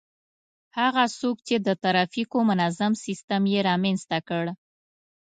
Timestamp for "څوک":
1.19-1.37